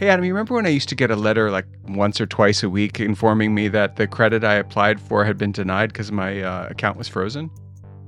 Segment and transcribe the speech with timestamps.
[0.00, 2.62] Hey, Adam, you remember when I used to get a letter like once or twice
[2.62, 6.40] a week informing me that the credit I applied for had been denied because my
[6.40, 7.50] uh, account was frozen?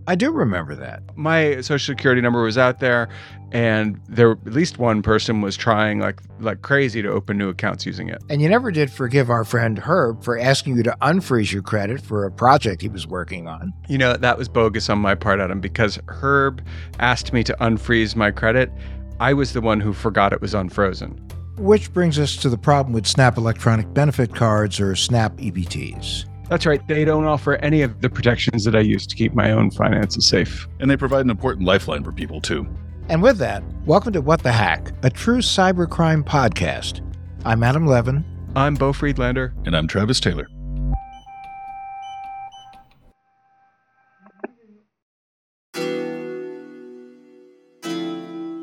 [0.06, 1.02] I do remember that.
[1.18, 3.10] My social security number was out there,
[3.52, 7.84] and there at least one person was trying like like crazy to open new accounts
[7.84, 8.22] using it.
[8.30, 12.00] And you never did forgive our friend Herb for asking you to unfreeze your credit
[12.00, 13.70] for a project he was working on.
[13.90, 16.64] You know, that was bogus on my part, Adam, because Herb
[17.00, 18.72] asked me to unfreeze my credit.
[19.20, 21.20] I was the one who forgot it was unfrozen.
[21.62, 26.25] Which brings us to the problem with SNAP electronic benefit cards or SNAP EBTs.
[26.48, 26.84] That's right.
[26.89, 30.26] They don't offer any of the protections that I use to keep my own finances
[30.26, 30.67] safe.
[30.80, 32.67] And they provide an important lifeline for people, too.
[33.08, 37.00] And with that, welcome to What the Hack, a true cybercrime podcast.
[37.44, 38.25] I'm Adam Levin.
[38.56, 39.55] I'm Beau Friedlander.
[39.64, 40.48] And I'm Travis Taylor.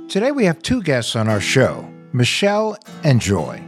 [0.10, 3.64] Today we have two guests on our show Michelle and Joy.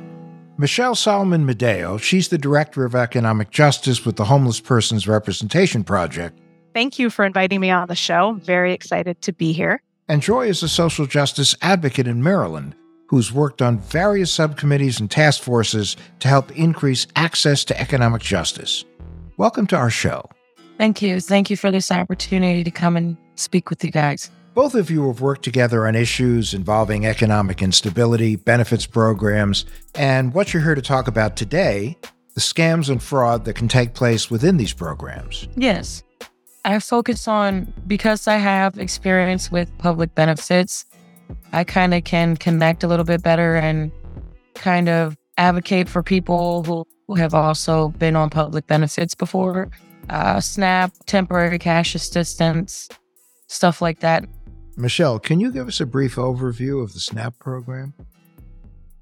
[0.57, 6.39] Michelle Salomon Madaio, she's the Director of Economic Justice with the Homeless Persons Representation Project.
[6.73, 8.29] Thank you for inviting me on the show.
[8.29, 9.81] I'm very excited to be here.
[10.07, 12.75] And Joy is a social justice advocate in Maryland
[13.07, 18.85] who's worked on various subcommittees and task forces to help increase access to economic justice.
[19.37, 20.29] Welcome to our show.
[20.77, 21.19] Thank you.
[21.19, 24.31] Thank you for this opportunity to come and speak with you guys.
[24.53, 30.53] Both of you have worked together on issues involving economic instability, benefits programs, and what
[30.53, 31.97] you're here to talk about today
[32.33, 35.47] the scams and fraud that can take place within these programs.
[35.55, 36.01] Yes.
[36.63, 40.85] I focus on because I have experience with public benefits,
[41.51, 43.91] I kind of can connect a little bit better and
[44.55, 49.69] kind of advocate for people who, who have also been on public benefits before.
[50.09, 52.89] Uh, SNAP, temporary cash assistance,
[53.47, 54.25] stuff like that.
[54.81, 57.93] Michelle, can you give us a brief overview of the SNAP program?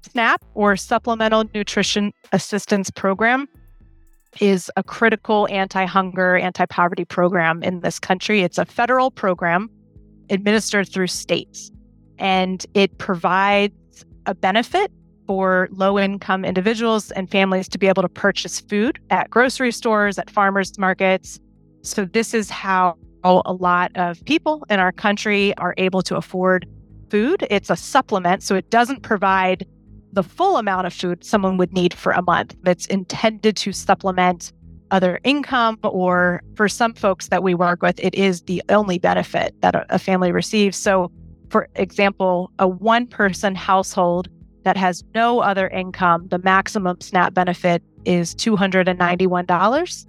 [0.02, 3.48] SNAP, or Supplemental Nutrition Assistance Program,
[4.40, 8.42] is a critical anti hunger, anti poverty program in this country.
[8.42, 9.70] It's a federal program
[10.28, 11.70] administered through states,
[12.18, 14.92] and it provides a benefit
[15.26, 20.18] for low income individuals and families to be able to purchase food at grocery stores,
[20.18, 21.40] at farmers markets.
[21.82, 26.66] So, this is how a lot of people in our country are able to afford
[27.10, 27.46] food.
[27.50, 29.66] It's a supplement, so it doesn't provide
[30.12, 32.56] the full amount of food someone would need for a month.
[32.66, 34.52] It's intended to supplement
[34.90, 39.54] other income, or for some folks that we work with, it is the only benefit
[39.60, 40.76] that a family receives.
[40.76, 41.12] So,
[41.48, 44.28] for example, a one person household
[44.64, 50.06] that has no other income, the maximum SNAP benefit is $291.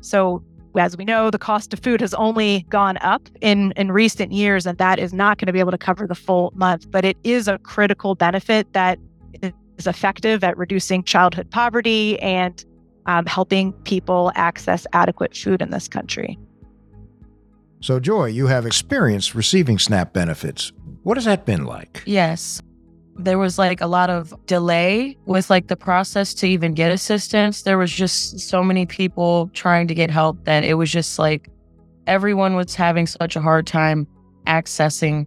[0.00, 0.42] So,
[0.76, 4.66] as we know, the cost of food has only gone up in, in recent years,
[4.66, 6.90] and that is not going to be able to cover the full month.
[6.90, 8.98] But it is a critical benefit that
[9.42, 12.64] is effective at reducing childhood poverty and
[13.06, 16.38] um, helping people access adequate food in this country.
[17.80, 20.72] So, Joy, you have experience receiving SNAP benefits.
[21.02, 22.02] What has that been like?
[22.06, 22.62] Yes
[23.16, 27.62] there was like a lot of delay with like the process to even get assistance.
[27.62, 31.48] There was just so many people trying to get help that it was just like
[32.06, 34.06] everyone was having such a hard time
[34.46, 35.26] accessing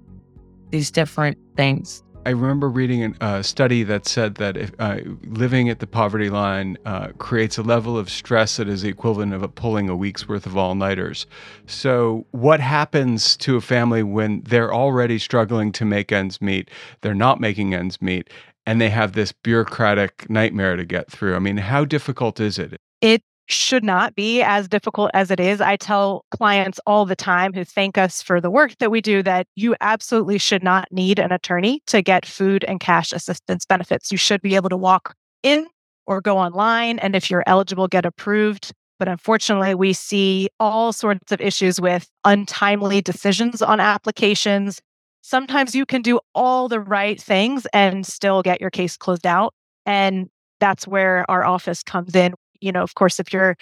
[0.70, 2.04] these different things.
[2.28, 6.78] I remember reading a study that said that if, uh, living at the poverty line
[6.86, 10.28] uh, creates a level of stress that is the equivalent of a pulling a week's
[10.28, 11.26] worth of all nighters.
[11.68, 16.70] So, what happens to a family when they're already struggling to make ends meet?
[17.00, 18.30] They're not making ends meet,
[18.66, 21.34] and they have this bureaucratic nightmare to get through.
[21.34, 22.76] I mean, how difficult is it?
[23.00, 25.62] It should not be as difficult as it is.
[25.62, 29.24] I tell clients all the time who thank us for the work that we do
[29.24, 34.12] that you absolutely should not need an attorney to get food and cash assistance benefits.
[34.12, 35.68] You should be able to walk in
[36.06, 37.00] or go online.
[37.00, 38.74] And if you're eligible, get approved.
[39.00, 44.82] But unfortunately, we see all sorts of issues with untimely decisions on applications.
[45.22, 49.54] Sometimes you can do all the right things and still get your case closed out.
[49.86, 50.30] And
[50.60, 53.56] that's where our office comes in you know, of course, if you're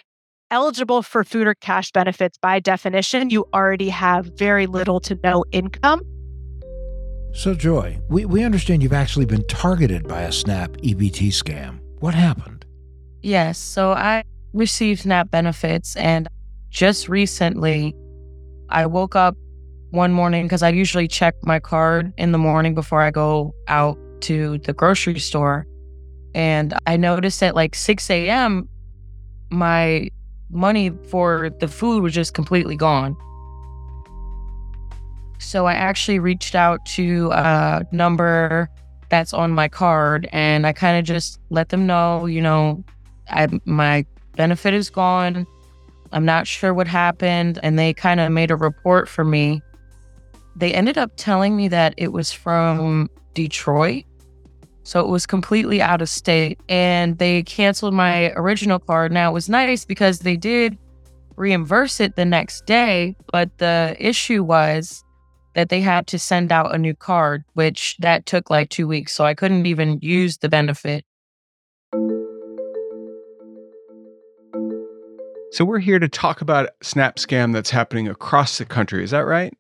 [0.52, 5.44] eligible for food or cash benefits by definition, you already have very little to no
[5.52, 6.02] income.
[7.34, 11.80] So, Joy, we, we understand you've actually been targeted by a SNAP EBT scam.
[12.00, 12.66] What happened?
[13.22, 13.58] Yes.
[13.58, 16.30] So, I received SNAP benefits, and
[16.70, 17.94] just recently,
[18.70, 19.36] I woke up
[19.92, 23.98] one morning because I usually check my card in the morning before I go out
[24.22, 25.66] to the grocery store.
[26.34, 28.68] And I noticed at like 6 a.m.,
[29.56, 30.10] my
[30.52, 33.18] money for the food was just completely gone.
[35.40, 38.70] So I actually reached out to a number
[39.10, 40.28] that's on my card.
[40.32, 42.84] And I kind of just let them know, you know,
[43.30, 44.06] I, my
[44.36, 45.46] benefit is gone.
[46.12, 47.60] I'm not sure what happened.
[47.64, 49.62] And they kind of made a report for me.
[50.56, 54.06] They ended up telling me that it was from Detroit.
[54.86, 56.60] So it was completely out of state.
[56.70, 59.12] And they canceled my original card.
[59.12, 60.78] Now it was nice because they did
[61.36, 63.16] reimburse it the next day.
[63.32, 65.04] But the issue was
[65.56, 69.14] that they had to send out a new card, which that took like two weeks.
[69.14, 71.04] So I couldn't even use the benefit.
[75.52, 79.04] So we're here to talk about Snap scam that's happening across the country.
[79.04, 79.54] Is that right?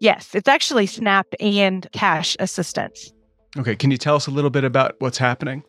[0.00, 3.12] Yes, it's actually SNAP and cash assistance.
[3.58, 5.62] Okay, can you tell us a little bit about what's happening?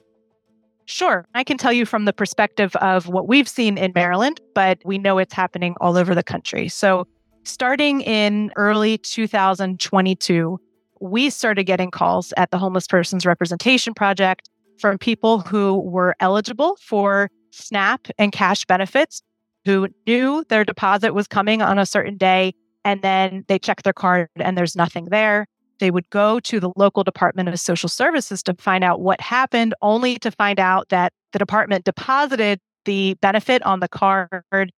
[0.85, 1.25] Sure.
[1.33, 4.97] I can tell you from the perspective of what we've seen in Maryland, but we
[4.97, 6.69] know it's happening all over the country.
[6.69, 7.05] So,
[7.43, 10.59] starting in early 2022,
[10.99, 14.49] we started getting calls at the Homeless Persons Representation Project
[14.79, 19.21] from people who were eligible for SNAP and cash benefits,
[19.65, 22.53] who knew their deposit was coming on a certain day,
[22.85, 25.47] and then they check their card and there's nothing there.
[25.79, 29.73] They would go to the local Department of Social Services to find out what happened,
[29.81, 34.71] only to find out that the department deposited the benefit on the card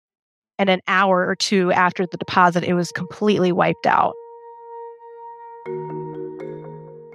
[0.58, 4.14] and an hour or two after the deposit, it was completely wiped out.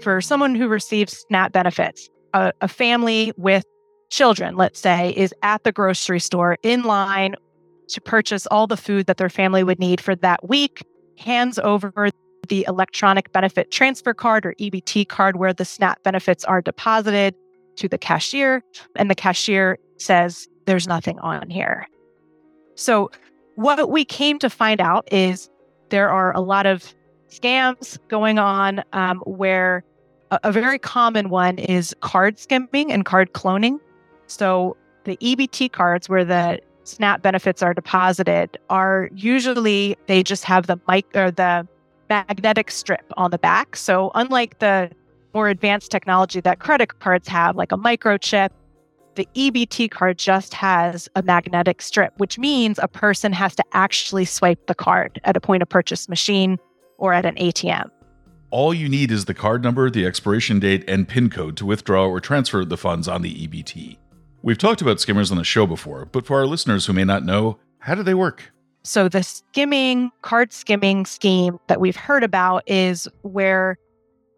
[0.01, 3.65] For someone who receives SNAP benefits, a, a family with
[4.09, 7.35] children, let's say, is at the grocery store in line
[7.89, 10.83] to purchase all the food that their family would need for that week,
[11.17, 11.91] hands over
[12.47, 17.35] the electronic benefit transfer card or EBT card where the SNAP benefits are deposited
[17.77, 18.63] to the cashier,
[18.95, 21.87] and the cashier says, There's nothing on here.
[22.75, 23.11] So,
[23.55, 25.49] what we came to find out is
[25.89, 26.93] there are a lot of
[27.29, 29.83] scams going on um, where
[30.31, 33.79] a, a very common one is card skimming and card cloning.
[34.27, 34.75] So,
[35.05, 40.79] the EBT cards where the SNAP benefits are deposited are usually they just have the
[40.87, 41.67] mic or the
[42.13, 43.75] magnetic strip on the back.
[43.75, 44.91] So, unlike the
[45.33, 48.49] more advanced technology that credit cards have, like a microchip,
[49.15, 54.25] the EBT card just has a magnetic strip, which means a person has to actually
[54.25, 56.59] swipe the card at a point of purchase machine
[56.97, 57.89] or at an ATM.
[58.51, 62.07] All you need is the card number, the expiration date, and PIN code to withdraw
[62.07, 63.97] or transfer the funds on the EBT.
[64.43, 67.25] We've talked about skimmers on the show before, but for our listeners who may not
[67.25, 68.51] know, how do they work?
[68.83, 73.77] So, the skimming, card skimming scheme that we've heard about is where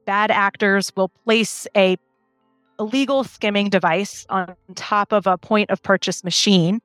[0.05, 1.97] bad actors will place a
[2.79, 6.79] illegal skimming device on top of a point of purchase machine.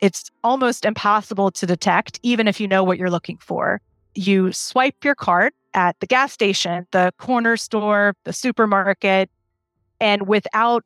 [0.00, 3.80] It's almost impossible to detect, even if you know what you're looking for.
[4.14, 9.30] You swipe your card at the gas station, the corner store, the supermarket,
[10.00, 10.84] and without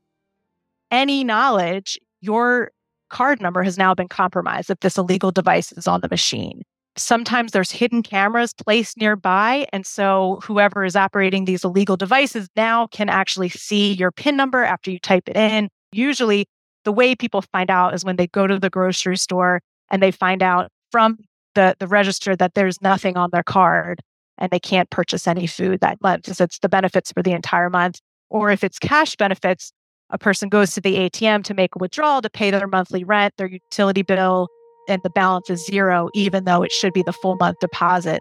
[0.90, 2.70] any knowledge, your
[3.10, 6.62] card number has now been compromised if this illegal device is on the machine.
[6.96, 9.66] Sometimes there's hidden cameras placed nearby.
[9.72, 14.64] And so whoever is operating these illegal devices now can actually see your PIN number
[14.64, 15.68] after you type it in.
[15.92, 16.46] Usually,
[16.84, 19.60] the way people find out is when they go to the grocery store
[19.90, 21.18] and they find out from
[21.54, 24.00] the, the register that there's nothing on their card
[24.38, 27.70] and they can't purchase any food that month because it's the benefits for the entire
[27.70, 28.00] month.
[28.30, 29.72] Or if it's cash benefits,
[30.10, 33.34] a person goes to the ATM to make a withdrawal to pay their monthly rent,
[33.36, 34.48] their utility bill,
[34.88, 38.20] and the balance is zero, even though it should be the full month deposit.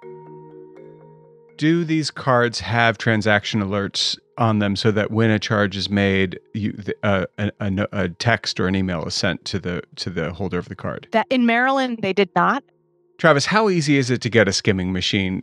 [1.57, 6.39] Do these cards have transaction alerts on them so that when a charge is made,
[6.53, 10.31] you, uh, a, a, a text or an email is sent to the to the
[10.31, 11.07] holder of the card?
[11.11, 12.63] That in Maryland they did not.
[13.17, 15.41] Travis, how easy is it to get a skimming machine?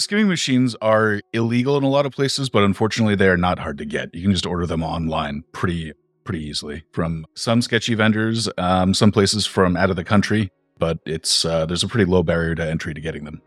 [0.00, 3.76] Skimming machines are illegal in a lot of places, but unfortunately they are not hard
[3.76, 4.14] to get.
[4.14, 5.92] You can just order them online pretty
[6.24, 11.00] pretty easily from some sketchy vendors, um, some places from out of the country, but
[11.04, 13.42] it's uh, there's a pretty low barrier to entry to getting them.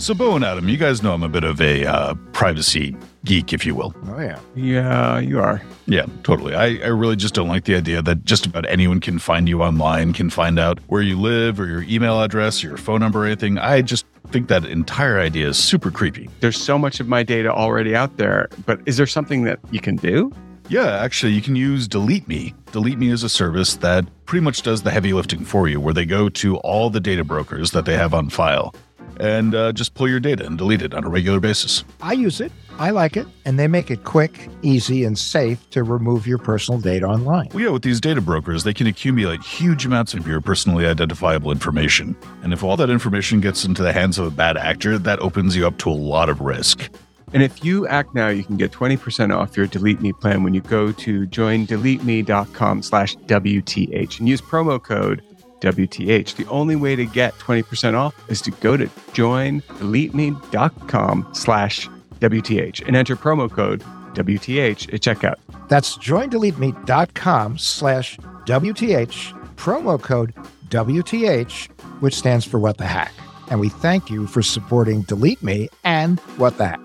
[0.00, 3.52] So, Beau and Adam, you guys know I'm a bit of a uh, privacy geek,
[3.52, 3.94] if you will.
[4.08, 4.38] Oh, yeah.
[4.56, 5.60] Yeah, you are.
[5.84, 6.54] Yeah, totally.
[6.54, 9.62] I, I really just don't like the idea that just about anyone can find you
[9.62, 13.24] online, can find out where you live or your email address, or your phone number,
[13.24, 13.58] or anything.
[13.58, 16.30] I just think that entire idea is super creepy.
[16.40, 19.80] There's so much of my data already out there, but is there something that you
[19.80, 20.32] can do?
[20.70, 22.54] Yeah, actually, you can use Delete Me.
[22.70, 25.92] Delete Me is a service that pretty much does the heavy lifting for you, where
[25.92, 28.72] they go to all the data brokers that they have on file
[29.18, 31.82] and uh, just pull your data and delete it on a regular basis.
[32.00, 32.52] I use it.
[32.78, 33.26] I like it.
[33.44, 37.48] And they make it quick, easy, and safe to remove your personal data online.
[37.52, 41.50] Well, yeah, with these data brokers, they can accumulate huge amounts of your personally identifiable
[41.50, 42.16] information.
[42.44, 45.56] And if all that information gets into the hands of a bad actor, that opens
[45.56, 46.88] you up to a lot of risk.
[47.32, 50.54] And if you act now, you can get 20% off your Delete Me plan when
[50.54, 55.22] you go to joindeleteme.com slash WTH and use promo code
[55.60, 56.36] WTH.
[56.36, 61.88] The only way to get 20% off is to go to joindeleteme.com slash
[62.20, 63.82] WTH and enter promo code
[64.14, 65.36] WTH at checkout.
[65.68, 70.34] That's joindeleteme.com slash WTH, promo code
[70.68, 71.68] WTH,
[72.00, 73.12] which stands for What the Hack.
[73.50, 76.80] And we thank you for supporting Delete Me and What the Hack.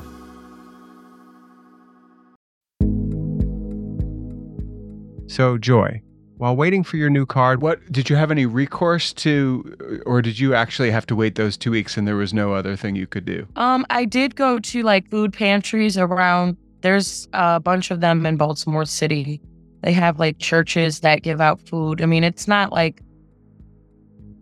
[5.28, 6.02] So, Joy,
[6.38, 10.38] while waiting for your new card, what did you have any recourse to, or did
[10.38, 13.08] you actually have to wait those two weeks and there was no other thing you
[13.08, 13.48] could do?
[13.56, 16.58] Um, I did go to like food pantries around.
[16.82, 19.42] There's a bunch of them in Baltimore City.
[19.82, 22.02] They have like churches that give out food.
[22.02, 23.02] I mean, it's not like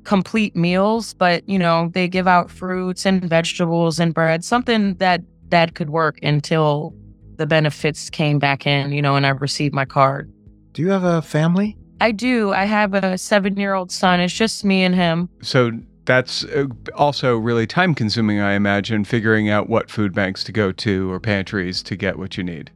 [0.04, 5.22] complete meals, but you know, they give out fruits and vegetables and bread, something that
[5.50, 6.94] that could work until
[7.36, 10.32] the benefits came back in, you know, and I received my card.
[10.74, 11.78] Do you have a family?
[12.02, 12.52] I do.
[12.52, 14.20] I have a seven year old son.
[14.20, 15.30] It's just me and him.
[15.42, 15.72] So
[16.06, 16.66] that's uh,
[16.96, 21.20] also really time consuming, I imagine, figuring out what food banks to go to or
[21.20, 22.72] pantries to get what you need.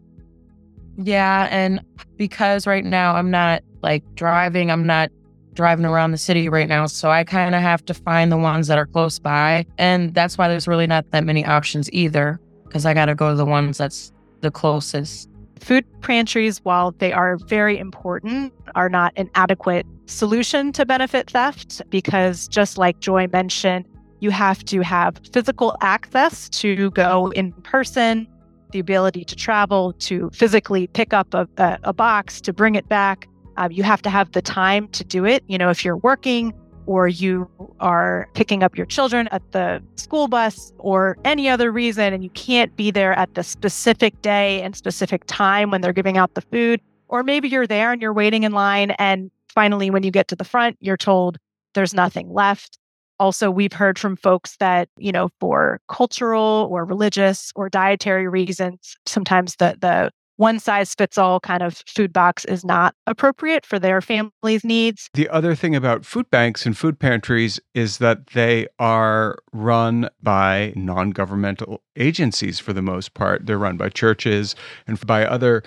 [0.98, 1.48] Yeah.
[1.52, 1.84] And
[2.16, 5.12] because right now I'm not like driving, I'm not
[5.54, 6.86] driving around the city right now.
[6.86, 9.66] So I kind of have to find the ones that are close by.
[9.78, 13.32] And that's why there's really not that many options either, because I got to go
[13.32, 14.12] to the ones that's
[14.42, 15.30] the closest.
[15.60, 21.82] Food pantries, while they are very important, are not an adequate solution to benefit theft
[21.90, 23.86] because, just like Joy mentioned,
[24.20, 28.28] you have to have physical access to go in person,
[28.72, 32.88] the ability to travel, to physically pick up a, a, a box, to bring it
[32.90, 33.28] back.
[33.58, 35.44] Um, you have to have the time to do it.
[35.48, 36.54] You know, if you're working,
[36.88, 37.48] or you
[37.80, 42.30] are picking up your children at the school bus or any other reason and you
[42.32, 46.42] can't be there at the specific day and specific time when they're giving out the
[46.42, 50.28] food, or maybe you're there and you're waiting in line and finally when you get
[50.30, 51.38] to the front, you're told
[51.74, 52.80] there's nothing left.
[53.20, 58.96] Also, we've heard from folks that, you know, for cultural or religious or dietary reasons,
[59.06, 63.80] sometimes the the one size fits all kind of food box is not appropriate for
[63.80, 65.10] their family's needs.
[65.14, 70.74] The other thing about food banks and food pantries is that they are run by
[70.76, 73.46] non governmental agencies for the most part.
[73.46, 75.64] They're run by churches and by other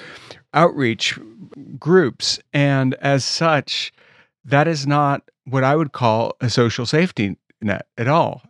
[0.55, 1.19] outreach
[1.79, 2.39] groups.
[2.53, 3.93] And as such,
[4.45, 8.43] that is not what I would call a social safety net at all.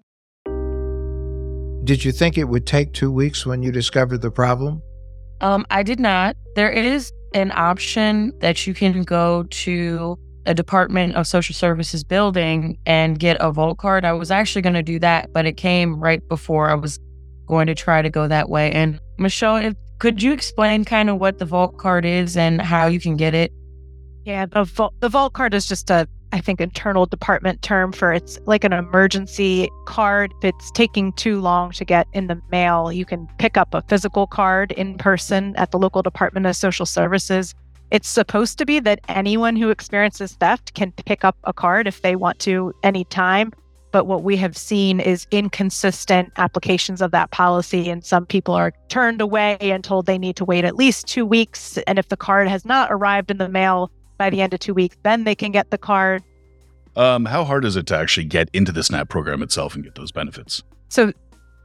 [1.82, 4.82] Did you think it would take two weeks when you discovered the problem?
[5.40, 6.36] Um, I did not.
[6.54, 12.78] There is an option that you can go to a Department of Social Services building
[12.86, 14.04] and get a Vault card.
[14.04, 16.98] I was actually going to do that, but it came right before I was
[17.46, 18.72] going to try to go that way.
[18.72, 22.86] And Michelle, if, could you explain kind of what the Vault card is and how
[22.86, 23.52] you can get it?
[24.24, 28.12] Yeah, the vault, the vault card is just a I think internal department term for
[28.12, 30.32] it's like an emergency card.
[30.38, 33.82] If it's taking too long to get in the mail, you can pick up a
[33.82, 37.54] physical card in person at the local Department of Social Services.
[37.90, 42.02] It's supposed to be that anyone who experiences theft can pick up a card if
[42.02, 43.52] they want to anytime.
[43.92, 47.90] But what we have seen is inconsistent applications of that policy.
[47.90, 51.26] And some people are turned away and told they need to wait at least two
[51.26, 51.76] weeks.
[51.88, 53.90] And if the card has not arrived in the mail
[54.20, 54.98] by the end of two weeks.
[55.02, 56.22] Then they can get the card.
[56.94, 59.94] Um, how hard is it to actually get into the SNAP program itself and get
[59.94, 60.62] those benefits?
[60.90, 61.12] So,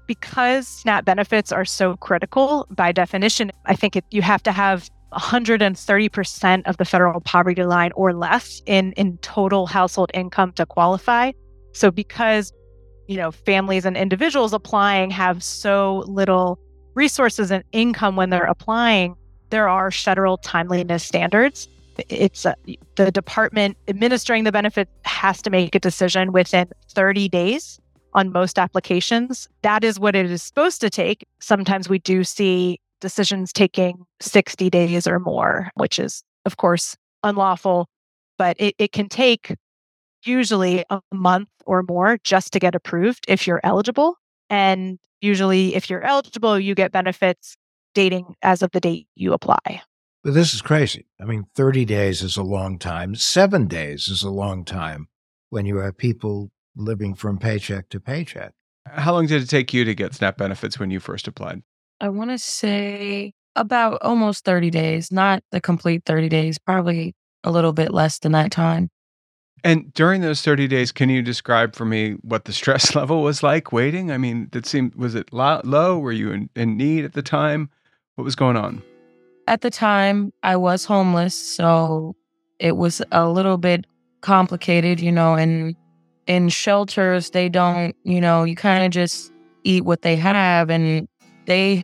[0.08, 4.90] because SNAP benefits are so critical, by definition, I think it, you have to have
[5.12, 11.34] 130% of the federal poverty line or less in, in total household income to qualify.
[11.74, 12.54] So, because
[13.08, 16.58] you know families and individuals applying have so little
[16.94, 19.16] resources and income when they're applying,
[19.50, 21.68] there are federal timeliness standards
[22.10, 22.54] it's uh,
[22.96, 27.80] the department administering the benefit has to make a decision within 30 days
[28.14, 29.48] on most applications.
[29.62, 31.26] That is what it is supposed to take.
[31.40, 37.88] Sometimes we do see decisions taking 60 days or more, which is, of course, unlawful,
[38.38, 39.56] but it, it can take
[40.24, 44.16] usually a month or more just to get approved if you're eligible.
[44.50, 47.58] And usually, if you're eligible, you get benefits
[47.94, 49.82] dating as of the date you apply.
[50.26, 51.06] But this is crazy.
[51.22, 53.14] I mean, 30 days is a long time.
[53.14, 55.08] Seven days is a long time
[55.52, 58.54] when you have people living from paycheck to paycheck.
[58.88, 61.62] How long did it take you to get SNAP benefits when you first applied?
[62.02, 67.14] I want to say about almost 30 days, not the complete 30 days, probably
[67.44, 68.90] a little bit less than that time.
[69.64, 73.44] And during those 30 days, can you describe for me what the stress level was
[73.44, 74.10] like waiting?
[74.12, 76.00] I mean, that seemed, was it low?
[76.00, 77.70] Were you in, in need at the time?
[78.16, 78.82] What was going on?
[79.48, 81.36] At the time, I was homeless.
[81.36, 82.16] So
[82.60, 83.86] it was a little bit
[84.22, 85.76] complicated, you know, and
[86.28, 89.32] in shelters, they don't, you know, you kind of just
[89.64, 91.08] eat what they have and
[91.46, 91.84] they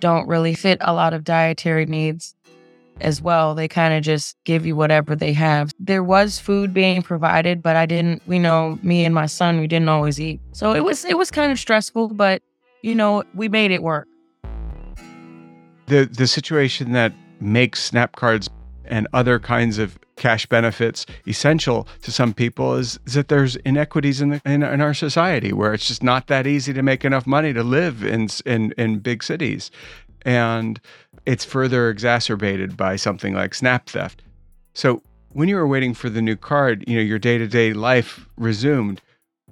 [0.00, 2.34] don't really fit a lot of dietary needs
[3.00, 3.54] as well.
[3.54, 5.70] They kind of just give you whatever they have.
[5.78, 9.66] There was food being provided, but I didn't, you know, me and my son, we
[9.66, 10.40] didn't always eat.
[10.52, 12.42] So it was it was kind of stressful, but
[12.82, 14.08] you know, we made it work.
[15.92, 18.48] The the situation that makes snap cards
[18.86, 24.22] and other kinds of cash benefits essential to some people is, is that there's inequities
[24.22, 27.26] in, the, in, in our society where it's just not that easy to make enough
[27.26, 29.70] money to live in in, in big cities,
[30.22, 30.80] and
[31.26, 34.22] it's further exacerbated by something like snap theft.
[34.72, 35.02] So
[35.34, 38.26] when you were waiting for the new card, you know your day to day life
[38.38, 39.02] resumed.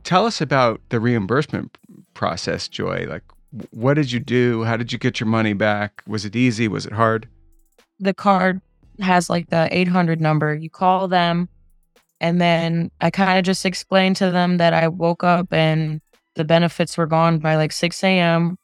[0.04, 1.76] Tell us about the reimbursement
[2.14, 3.06] process, Joy.
[3.06, 3.24] Like,
[3.70, 4.64] what did you do?
[4.64, 6.02] How did you get your money back?
[6.06, 6.68] Was it easy?
[6.68, 7.28] Was it hard?
[7.98, 8.60] The card
[9.00, 10.54] has like the 800 number.
[10.54, 11.48] You call them,
[12.20, 16.00] and then I kind of just explained to them that I woke up and
[16.34, 18.56] the benefits were gone by like 6 a.m.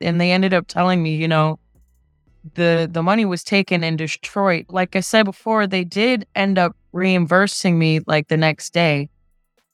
[0.00, 1.58] And they ended up telling me, you know,
[2.54, 4.66] the the money was taken in Detroit.
[4.68, 9.08] Like I said before, they did end up reimbursing me like the next day.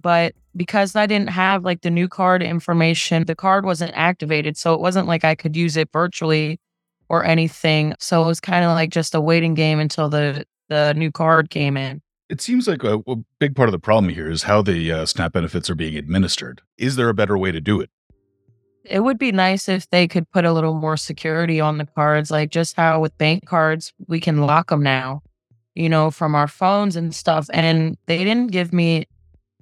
[0.03, 4.59] But because I didn't have like the new card information, the card wasn't activated.
[4.59, 6.61] So it wasn't like I could use it virtually
[7.09, 7.95] or anything.
[7.99, 11.49] So it was kind of like just a waiting game until the the new card
[11.49, 12.03] came in.
[12.29, 15.07] It seems like a, a big part of the problem here is how the uh,
[15.07, 16.61] SNAP benefits are being administered.
[16.77, 17.88] Is there a better way to do it?
[18.85, 22.31] It would be nice if they could put a little more security on the cards,
[22.31, 25.23] like just how with bank cards, we can lock them now,
[25.75, 27.49] you know, from our phones and stuff.
[27.53, 29.07] And they didn't give me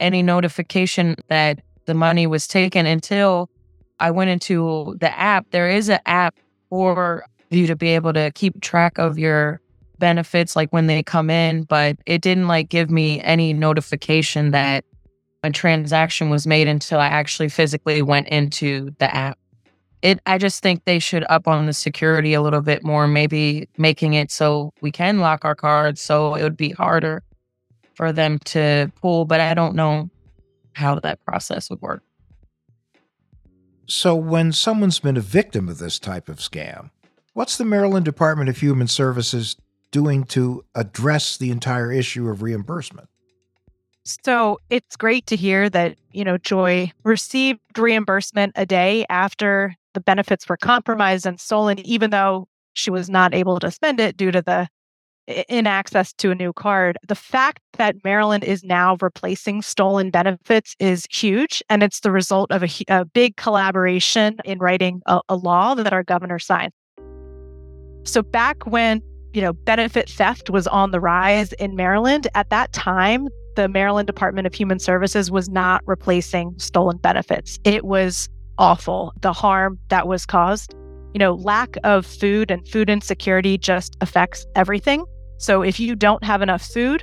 [0.00, 3.48] any notification that the money was taken until
[3.98, 5.50] I went into the app.
[5.50, 6.34] There is an app
[6.68, 9.60] for you to be able to keep track of your
[9.98, 14.84] benefits like when they come in, but it didn't like give me any notification that
[15.42, 19.38] a transaction was made until I actually physically went into the app.
[20.02, 23.68] It I just think they should up on the security a little bit more, maybe
[23.78, 27.22] making it so we can lock our cards so it would be harder
[27.96, 30.10] for them to pull, but I don't know
[30.74, 32.02] how that process would work.
[33.88, 36.90] So, when someone's been a victim of this type of scam,
[37.34, 39.56] what's the Maryland Department of Human Services
[39.90, 43.08] doing to address the entire issue of reimbursement?
[44.06, 50.00] So it's great to hear that, you know, Joy received reimbursement a day after the
[50.00, 54.30] benefits were compromised and stolen, even though she was not able to spend it due
[54.30, 54.68] to the
[55.26, 56.98] in access to a new card.
[57.06, 61.62] The fact that Maryland is now replacing stolen benefits is huge.
[61.68, 65.92] And it's the result of a, a big collaboration in writing a, a law that
[65.92, 66.72] our governor signed.
[68.04, 72.72] So back when, you know, benefit theft was on the rise in Maryland, at that
[72.72, 77.58] time, the Maryland Department of Human Services was not replacing stolen benefits.
[77.64, 80.74] It was awful, the harm that was caused.
[81.14, 85.04] You know, lack of food and food insecurity just affects everything.
[85.38, 87.02] So if you don't have enough food,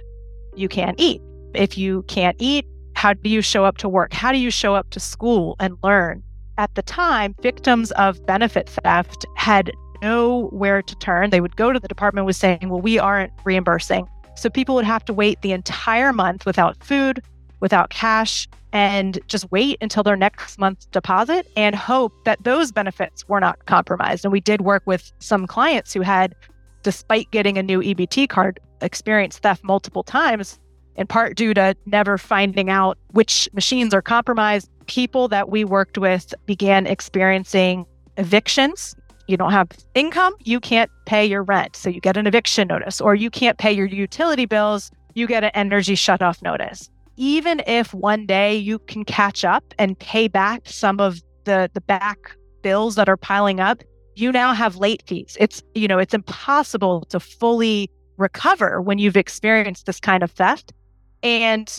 [0.56, 1.22] you can't eat.
[1.54, 2.66] If you can't eat,
[2.96, 4.14] how do you show up to work?
[4.14, 6.24] How do you show up to school and learn?
[6.58, 11.30] At the time, victims of benefit theft had nowhere to turn.
[11.30, 14.86] They would go to the department with saying, "Well, we aren't reimbursing." So people would
[14.86, 17.22] have to wait the entire month without food,
[17.60, 23.28] without cash, and just wait until their next month's deposit and hope that those benefits
[23.30, 24.26] were not compromised.
[24.26, 26.36] And we did work with some clients who had
[26.84, 30.60] despite getting a new EBT card, experienced theft multiple times,
[30.96, 34.70] in part due to never finding out which machines are compromised.
[34.86, 37.86] People that we worked with began experiencing
[38.18, 38.96] evictions.
[39.28, 41.76] You don't have income, you can't pay your rent.
[41.76, 45.44] So you get an eviction notice, or you can't pay your utility bills, you get
[45.44, 46.90] an energy shutoff notice.
[47.16, 51.82] Even if one day you can catch up and pay back some of the, the
[51.82, 53.82] back bills that are piling up,
[54.16, 55.38] you now have late fees.
[55.40, 60.74] It's, you know, it's impossible to fully recover when you've experienced this kind of theft.
[61.22, 61.76] And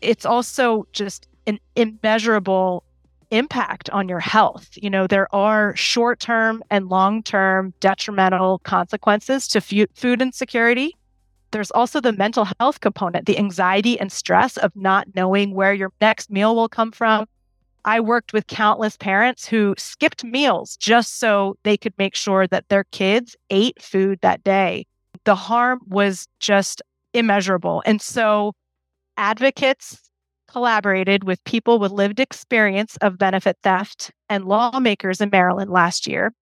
[0.00, 2.84] it's also just an immeasurable
[3.30, 4.70] impact on your health.
[4.74, 10.96] You know, there are short term and long term detrimental consequences to f- food insecurity.
[11.50, 15.92] There's also the mental health component, the anxiety and stress of not knowing where your
[16.00, 17.26] next meal will come from,
[17.84, 22.68] I worked with countless parents who skipped meals just so they could make sure that
[22.68, 24.86] their kids ate food that day.
[25.24, 26.82] The harm was just
[27.14, 27.82] immeasurable.
[27.86, 28.52] And so
[29.16, 30.10] advocates
[30.48, 36.32] collaborated with people with lived experience of benefit theft and lawmakers in Maryland last year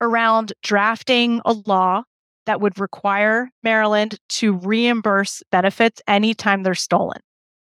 [0.00, 2.02] around drafting a law
[2.46, 7.20] that would require Maryland to reimburse benefits anytime they're stolen.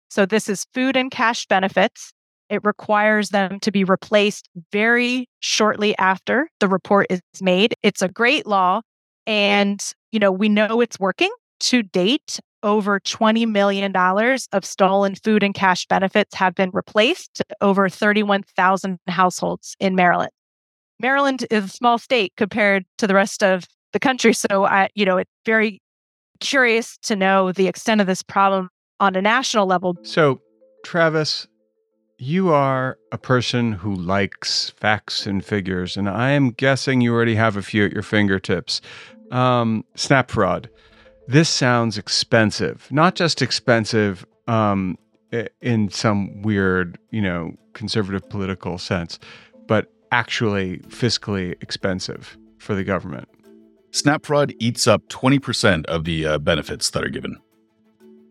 [0.09, 2.13] So, this is food and cash benefits.
[2.49, 7.75] It requires them to be replaced very shortly after the report is made.
[7.83, 8.81] It's a great law.
[9.27, 11.31] And, you know, we know it's working
[11.61, 12.39] to date.
[12.61, 19.77] Over $20 million of stolen food and cash benefits have been replaced, over 31,000 households
[19.79, 20.31] in Maryland.
[20.99, 24.33] Maryland is a small state compared to the rest of the country.
[24.33, 25.81] So I, you know, it's very
[26.41, 29.95] curious to know the extent of this problem on a national level.
[30.03, 30.41] So,
[30.83, 31.47] Travis,
[32.19, 37.35] you are a person who likes facts and figures, and I am guessing you already
[37.35, 38.81] have a few at your fingertips.
[39.31, 40.69] Um, snap fraud.
[41.27, 44.97] This sounds expensive, not just expensive um,
[45.61, 49.17] in some weird, you know, conservative political sense,
[49.67, 53.29] but actually fiscally expensive for the government.
[53.91, 57.37] Snap fraud eats up 20% of the uh, benefits that are given.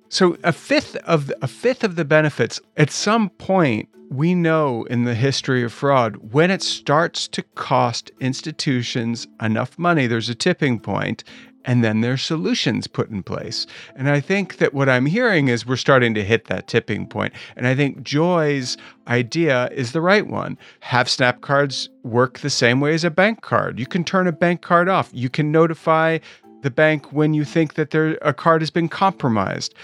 [0.08, 4.84] So a fifth of the, a fifth of the benefits at some point we know
[4.84, 10.34] in the history of fraud when it starts to cost institutions enough money there's a
[10.34, 11.24] tipping point
[11.68, 13.66] and then there's solutions put in place.
[13.94, 17.34] And I think that what I'm hearing is we're starting to hit that tipping point.
[17.56, 20.56] And I think Joy's idea is the right one.
[20.80, 23.78] Have snap cards work the same way as a bank card.
[23.78, 25.10] You can turn a bank card off.
[25.12, 26.20] You can notify
[26.62, 29.74] the bank when you think that there, a card has been compromised.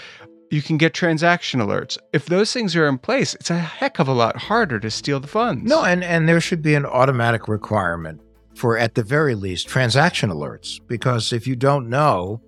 [0.51, 1.97] You can get transaction alerts.
[2.13, 5.19] If those things are in place, it's a heck of a lot harder to steal
[5.19, 5.69] the funds.
[5.69, 8.21] No, and, and there should be an automatic requirement
[8.53, 12.41] for, at the very least, transaction alerts, because if you don't know,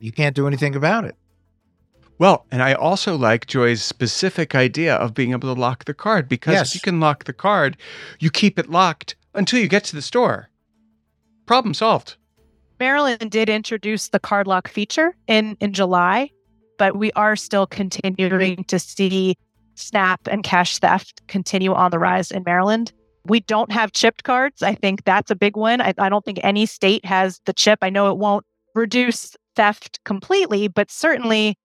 [0.00, 1.14] you can't do anything about it.
[2.18, 6.28] Well, and I also like Joy's specific idea of being able to lock the card
[6.28, 6.68] because yes.
[6.68, 7.76] if you can lock the card,
[8.20, 10.48] you keep it locked until you get to the store.
[11.46, 12.16] Problem solved.
[12.82, 16.28] Maryland did introduce the card lock feature in, in July,
[16.78, 19.36] but we are still continuing to see
[19.76, 22.90] snap and cash theft continue on the rise in Maryland.
[23.24, 24.64] We don't have chipped cards.
[24.64, 25.80] I think that's a big one.
[25.80, 27.78] I, I don't think any state has the chip.
[27.82, 31.56] I know it won't reduce theft completely, but certainly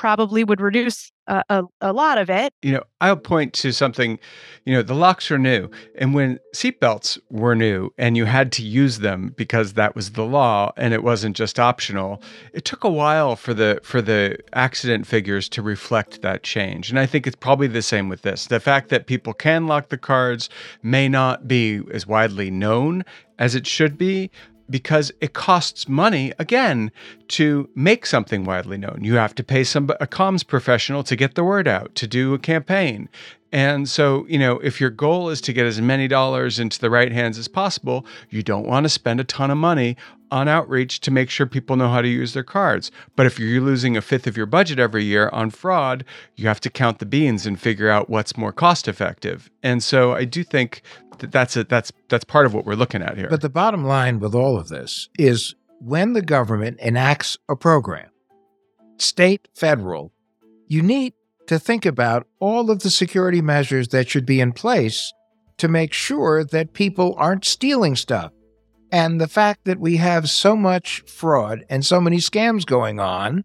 [0.00, 2.54] probably would reduce a, a, a, lot of it.
[2.62, 4.18] You know, I'll point to something,
[4.64, 5.68] you know, the locks are new.
[5.98, 10.24] And when seatbelts were new and you had to use them because that was the
[10.24, 12.22] law and it wasn't just optional,
[12.54, 16.88] it took a while for the for the accident figures to reflect that change.
[16.88, 18.46] And I think it's probably the same with this.
[18.46, 20.48] The fact that people can lock the cards
[20.82, 23.04] may not be as widely known
[23.38, 24.30] as it should be,
[24.70, 26.90] because it costs money again
[27.28, 29.00] to make something widely known.
[29.02, 32.34] You have to pay some a comms professional to get the word out, to do
[32.34, 33.08] a campaign.
[33.52, 36.90] And so, you know, if your goal is to get as many dollars into the
[36.90, 39.96] right hands as possible, you don't want to spend a ton of money
[40.30, 42.92] on outreach to make sure people know how to use their cards.
[43.16, 46.04] But if you're losing a fifth of your budget every year on fraud,
[46.36, 49.50] you have to count the beans and figure out what's more cost effective.
[49.64, 50.82] And so I do think
[51.20, 53.28] that's a, that's that's part of what we're looking at here.
[53.28, 58.10] But the bottom line with all of this is when the government enacts a program,
[58.98, 60.12] state, federal,
[60.66, 61.14] you need
[61.46, 65.12] to think about all of the security measures that should be in place
[65.58, 68.32] to make sure that people aren't stealing stuff.
[68.92, 73.44] And the fact that we have so much fraud and so many scams going on,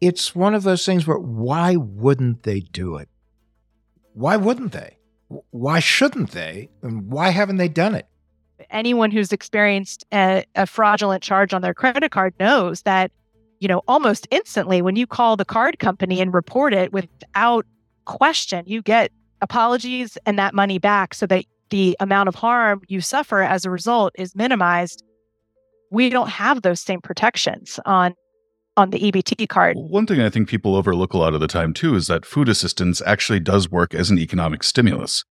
[0.00, 3.08] it's one of those things where why wouldn't they do it?
[4.14, 4.95] Why wouldn't they?
[5.50, 6.68] Why shouldn't they?
[6.82, 8.06] And why haven't they done it?
[8.70, 13.10] Anyone who's experienced a, a fraudulent charge on their credit card knows that,
[13.60, 17.66] you know, almost instantly when you call the card company and report it without
[18.04, 19.10] question, you get
[19.42, 23.70] apologies and that money back so that the amount of harm you suffer as a
[23.70, 25.02] result is minimized.
[25.90, 28.14] We don't have those same protections on
[28.76, 29.76] on the EBT card.
[29.76, 32.48] One thing I think people overlook a lot of the time too is that food
[32.48, 35.24] assistance actually does work as an economic stimulus.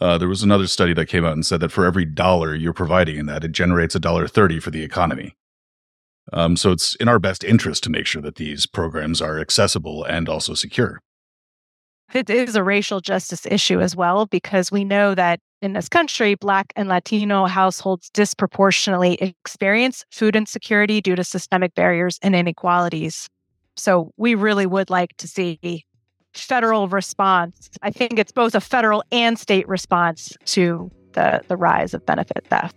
[0.00, 2.72] Uh, there was another study that came out and said that for every dollar you're
[2.72, 5.34] providing in that, it generates a dollar thirty for the economy.
[6.32, 10.04] Um, so it's in our best interest to make sure that these programs are accessible
[10.04, 11.00] and also secure.
[12.12, 16.36] It is a racial justice issue as well, because we know that in this country,
[16.36, 23.28] Black and Latino households disproportionately experience food insecurity due to systemic barriers and inequalities.
[23.76, 25.84] So we really would like to see
[26.32, 27.68] federal response.
[27.82, 32.46] I think it's both a federal and state response to the, the rise of benefit
[32.48, 32.76] theft.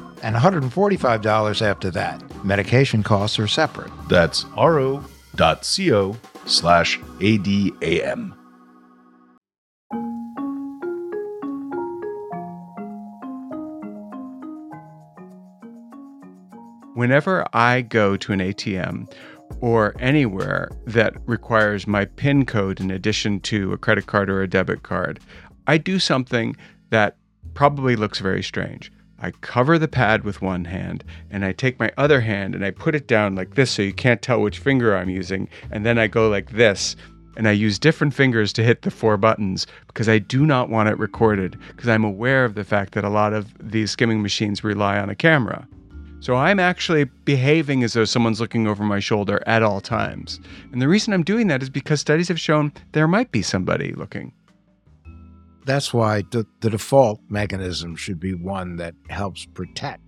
[0.21, 2.45] and $145 after that.
[2.45, 3.91] Medication costs are separate.
[4.07, 8.37] That's ro.co slash ADAM.
[16.93, 19.11] Whenever I go to an ATM
[19.59, 24.47] or anywhere that requires my PIN code in addition to a credit card or a
[24.47, 25.19] debit card,
[25.67, 26.55] I do something
[26.89, 27.17] that
[27.53, 28.91] probably looks very strange.
[29.23, 32.71] I cover the pad with one hand and I take my other hand and I
[32.71, 35.47] put it down like this so you can't tell which finger I'm using.
[35.69, 36.95] And then I go like this
[37.37, 40.89] and I use different fingers to hit the four buttons because I do not want
[40.89, 44.63] it recorded because I'm aware of the fact that a lot of these skimming machines
[44.63, 45.67] rely on a camera.
[46.19, 50.39] So I'm actually behaving as though someone's looking over my shoulder at all times.
[50.71, 53.93] And the reason I'm doing that is because studies have shown there might be somebody
[53.93, 54.33] looking.
[55.65, 60.01] That's why the, the default mechanism should be one that helps protect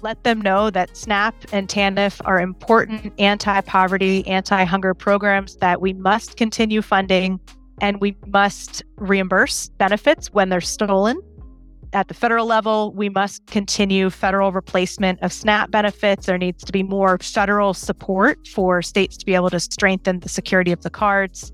[0.00, 5.80] Let them know that SNAP and TANF are important anti poverty, anti hunger programs that
[5.80, 7.40] we must continue funding
[7.80, 11.20] and we must reimburse benefits when they're stolen
[11.94, 16.26] at the federal level, we must continue federal replacement of SNAP benefits.
[16.26, 20.28] There needs to be more federal support for states to be able to strengthen the
[20.28, 21.52] security of the cards.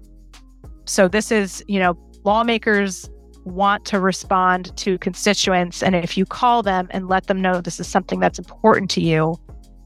[0.87, 3.09] So, this is, you know, lawmakers
[3.44, 5.83] want to respond to constituents.
[5.83, 9.00] And if you call them and let them know this is something that's important to
[9.00, 9.37] you,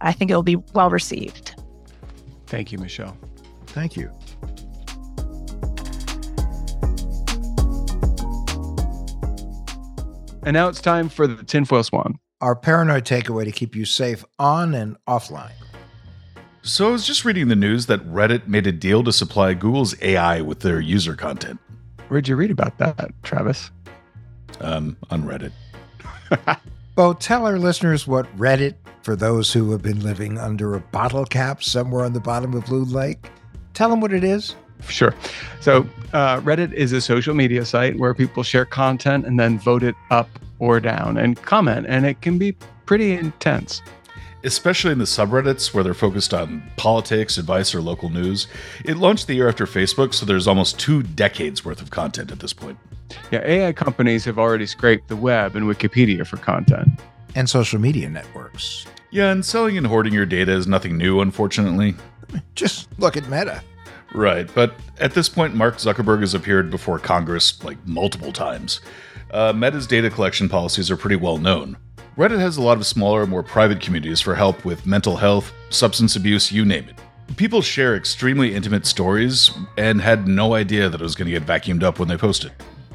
[0.00, 1.60] I think it will be well received.
[2.46, 3.16] Thank you, Michelle.
[3.66, 4.12] Thank you.
[10.46, 12.18] And now it's time for the tinfoil swan.
[12.42, 15.52] Our paranoid takeaway to keep you safe on and offline.
[16.60, 20.00] So I was just reading the news that Reddit made a deal to supply Google's
[20.02, 21.60] AI with their user content.
[22.08, 23.70] Where'd you read about that, Travis?
[24.60, 25.52] Um, on Reddit.
[26.96, 31.24] well, tell our listeners what Reddit, for those who have been living under a bottle
[31.24, 33.30] cap somewhere on the bottom of Blue Lake,
[33.72, 34.56] tell them what it is.
[34.88, 35.14] Sure.
[35.60, 39.82] So, uh, Reddit is a social media site where people share content and then vote
[39.82, 42.52] it up or down and comment, and it can be
[42.86, 43.82] pretty intense.
[44.44, 48.46] especially in the subreddits where they're focused on politics, advice, or local news.
[48.84, 52.40] It launched the year after Facebook, so there's almost two decades worth of content at
[52.40, 52.76] this point.
[53.30, 56.88] Yeah, AI companies have already scraped the web and Wikipedia for content.
[57.34, 58.84] And social media networks.
[59.10, 61.94] Yeah, and selling and hoarding your data is nothing new, unfortunately.
[62.54, 63.62] Just look at Meta.
[64.14, 68.80] Right, but at this point, Mark Zuckerberg has appeared before Congress like multiple times.
[69.32, 71.76] Uh, Meta's data collection policies are pretty well known.
[72.16, 76.14] Reddit has a lot of smaller, more private communities for help with mental health, substance
[76.14, 76.94] abuse, you name it.
[77.36, 81.44] People share extremely intimate stories and had no idea that it was going to get
[81.44, 82.52] vacuumed up when they posted.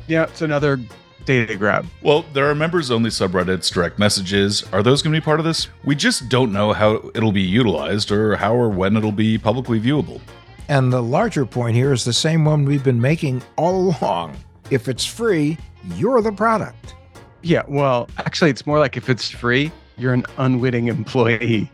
[0.08, 0.80] Yeah, it's another
[1.26, 1.86] data grab.
[2.02, 4.64] Well, there are members only subreddits, direct messages.
[4.72, 5.68] Are those going to be part of this?
[5.84, 9.82] We just don't know how it'll be utilized or how or when it'll be publicly
[9.82, 10.22] viewable.
[10.70, 14.38] And the larger point here is the same one we've been making all along.
[14.70, 15.58] If it's free,
[15.96, 16.94] you're the product.
[17.42, 21.72] Yeah, well, actually, it's more like if it's free, you're an unwitting employee.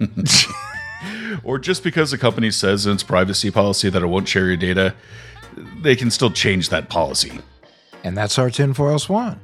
[1.44, 4.56] or just because a company says in its privacy policy that it won't share your
[4.56, 4.96] data,
[5.80, 7.38] they can still change that policy.
[8.02, 9.40] And that's our tinfoil swan.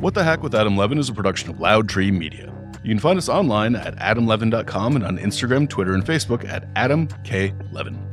[0.00, 2.50] What the Hack with Adam Levin is a production of Loud Tree Media.
[2.82, 7.06] You can find us online at adamlevin.com and on Instagram, Twitter, and Facebook at Adam
[7.22, 7.52] K.
[7.70, 8.09] Levin.